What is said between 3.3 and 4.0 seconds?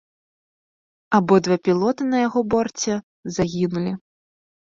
загінулі.